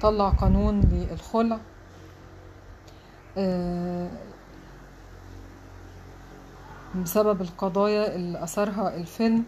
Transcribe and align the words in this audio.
طلع 0.00 0.28
قانون 0.28 0.80
للخلع. 0.80 1.58
بسبب 7.02 7.40
القضايا 7.40 8.14
اللي 8.14 8.42
أثارها 8.42 8.96
الفيلم 8.96 9.44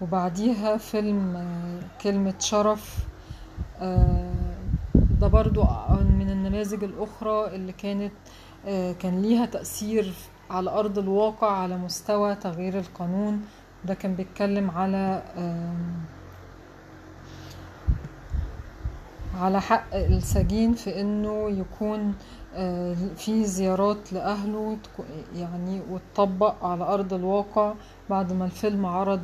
وبعديها 0.00 0.76
فيلم 0.76 1.46
كلمة 2.02 2.34
شرف. 2.38 3.06
ده 4.94 5.26
برضو 5.28 5.62
من 6.18 6.30
النماذج 6.30 6.84
الأخرى 6.84 7.46
اللي 7.46 7.72
كانت 7.72 8.12
كان 8.98 9.22
ليها 9.22 9.46
تأثير 9.46 10.12
على 10.50 10.70
أرض 10.70 10.98
الواقع 10.98 11.50
على 11.50 11.76
مستوى 11.76 12.34
تغيير 12.34 12.78
القانون. 12.78 13.44
ده 13.84 13.94
كان 13.94 14.14
بيتكلم 14.14 14.70
على 14.70 15.22
على 19.40 19.60
حق 19.60 19.94
السجين 19.94 20.72
في 20.74 21.00
إنه 21.00 21.48
يكون 21.50 22.14
في 23.16 23.44
زيارات 23.44 24.12
لأهله 24.12 24.76
يعني 25.36 25.80
وتطبق 25.90 26.64
على 26.64 26.84
أرض 26.84 27.14
الواقع 27.14 27.72
بعد 28.10 28.32
ما 28.32 28.44
الفيلم 28.44 28.86
عرض 28.86 29.20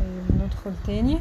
طيب 0.00 0.42
ندخل 0.42 0.72
تاني. 0.86 1.18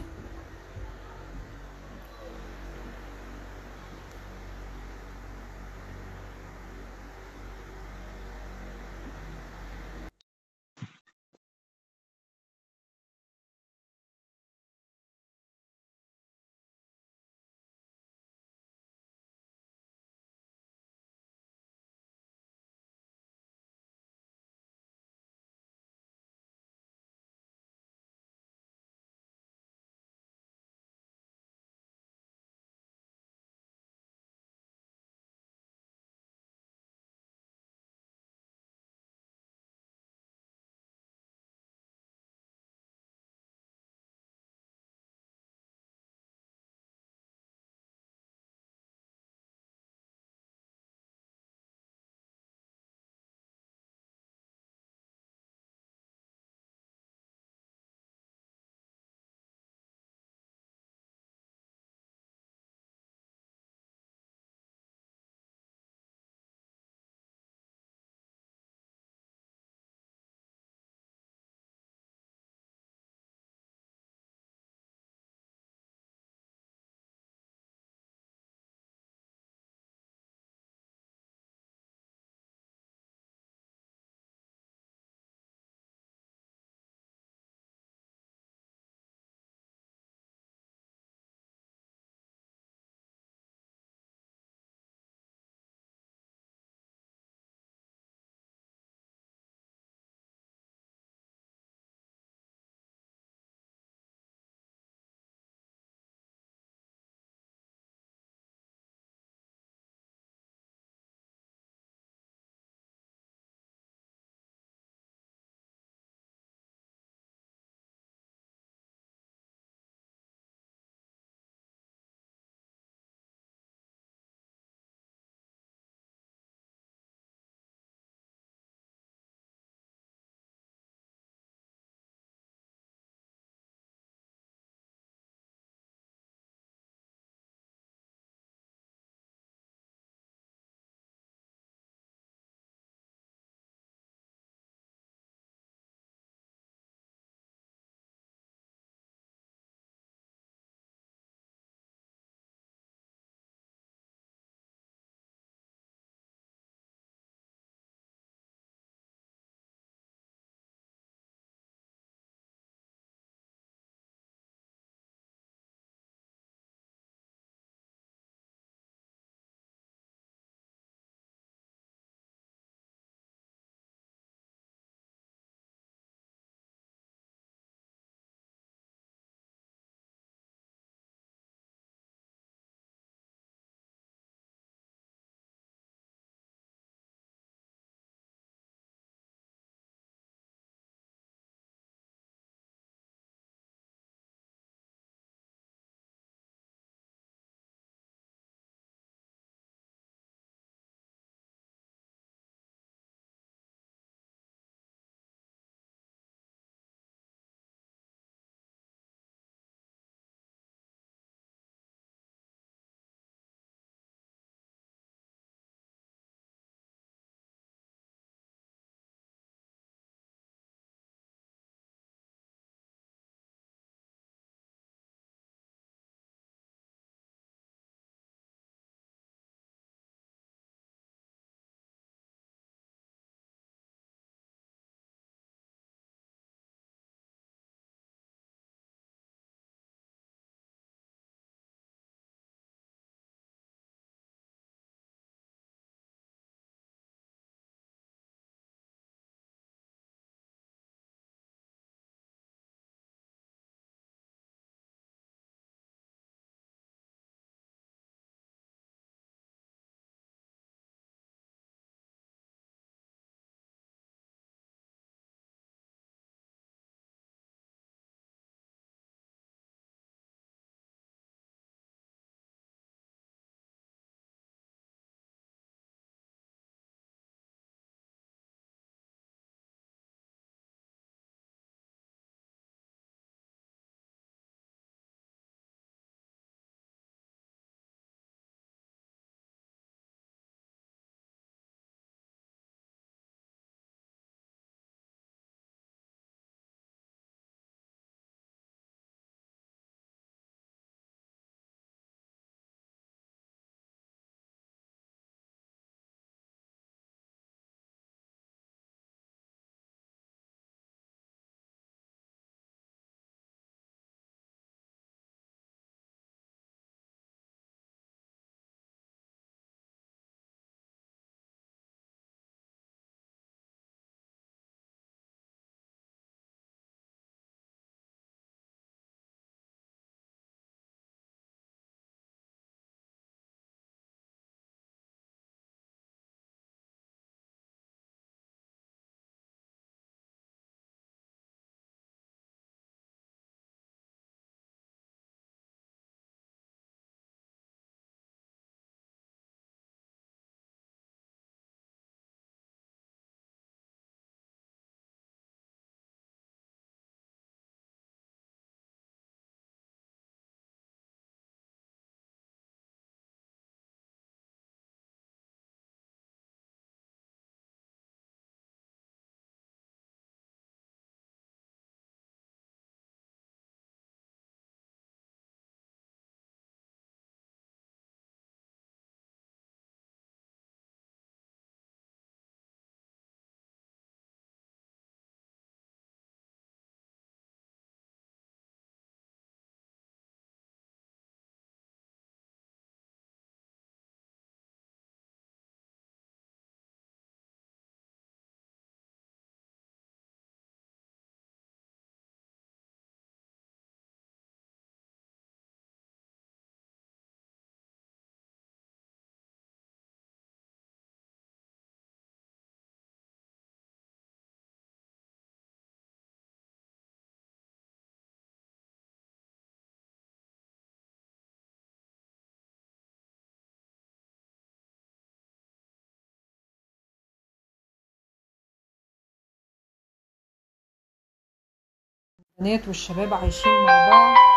البنات 432.60 432.88
والشباب 432.88 433.34
عايشين 433.34 433.72
مع 433.72 434.10
بعض. 434.10 434.49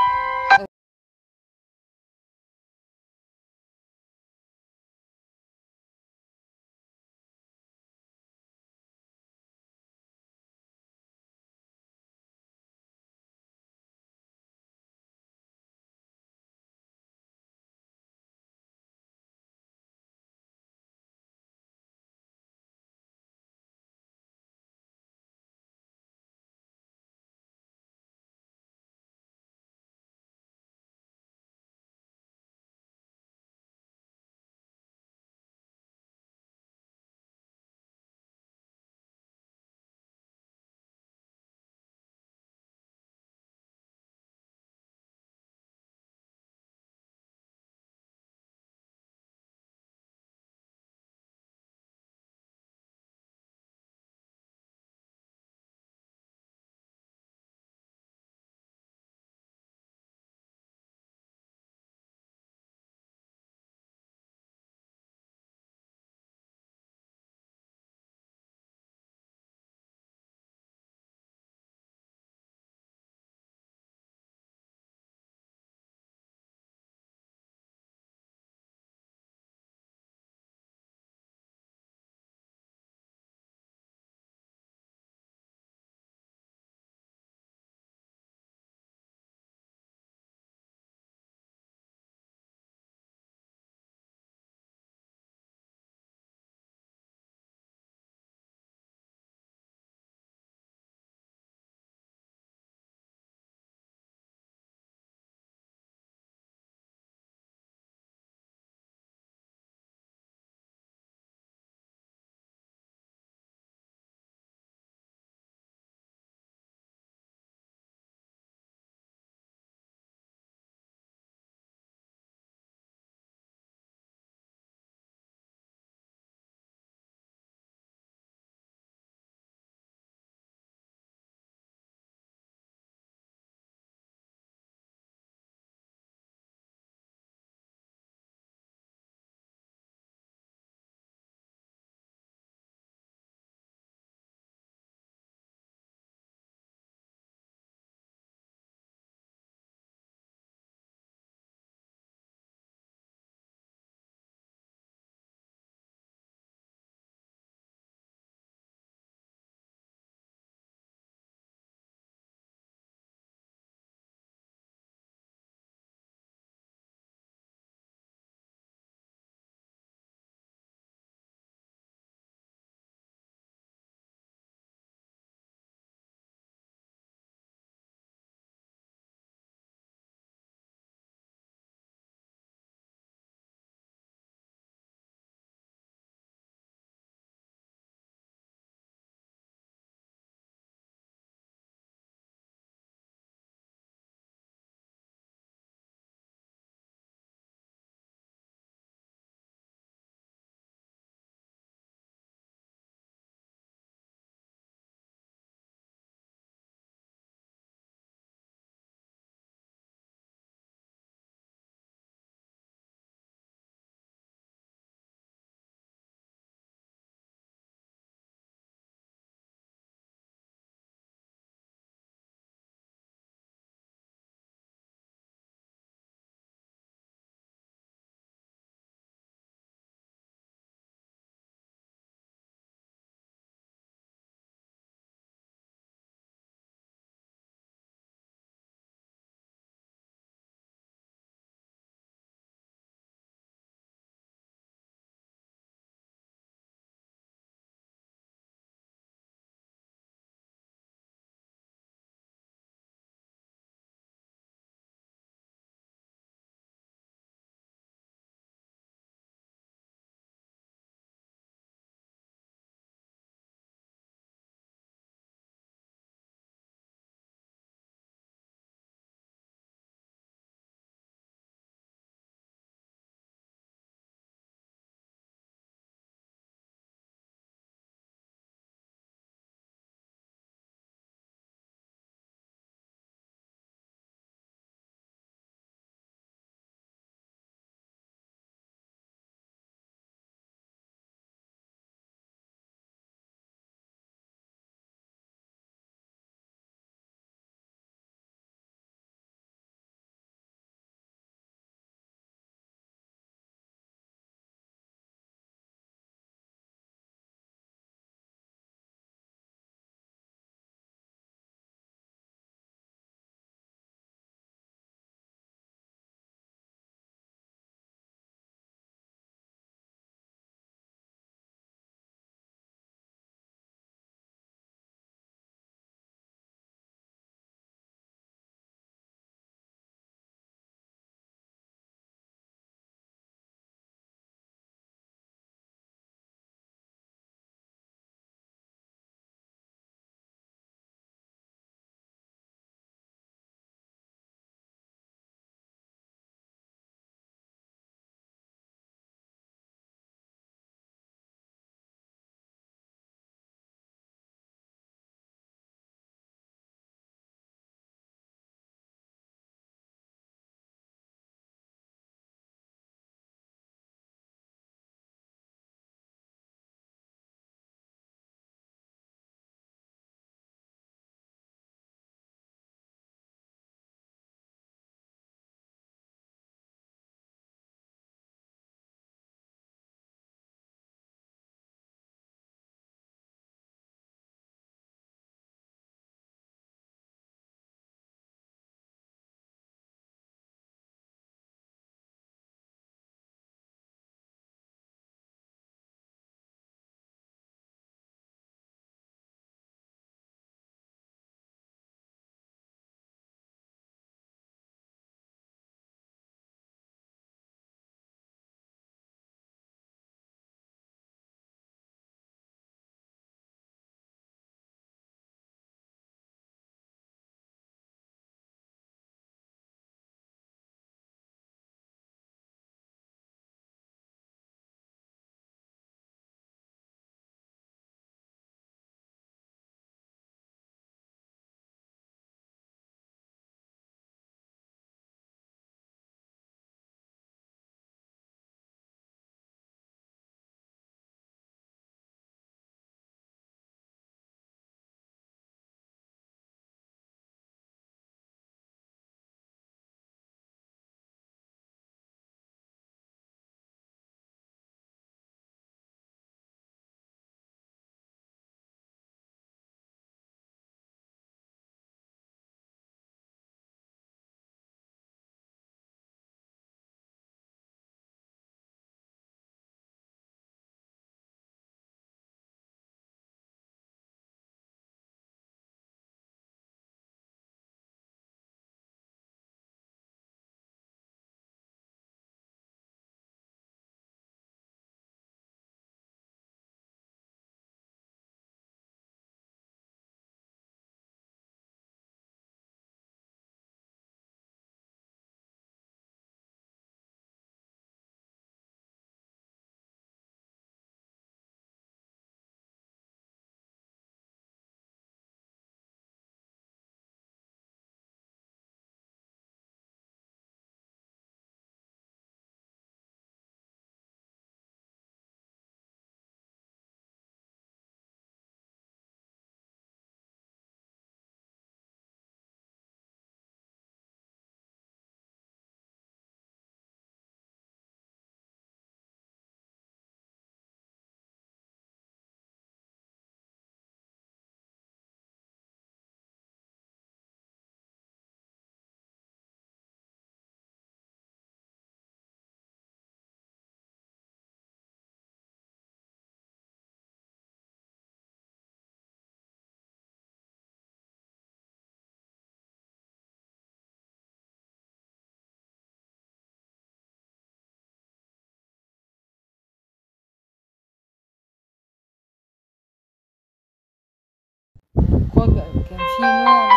بقى 565.46 565.64
كان 565.90 565.98
في 565.98 566.22
نوع 566.22 566.71